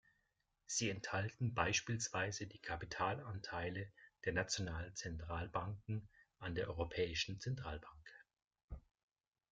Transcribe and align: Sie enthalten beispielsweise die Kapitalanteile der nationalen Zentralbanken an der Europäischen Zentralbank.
Sie 0.65 0.89
enthalten 0.89 1.53
beispielsweise 1.53 2.47
die 2.47 2.57
Kapitalanteile 2.57 3.87
der 4.25 4.33
nationalen 4.33 4.95
Zentralbanken 4.95 6.09
an 6.39 6.55
der 6.55 6.69
Europäischen 6.69 7.39
Zentralbank. 7.39 8.09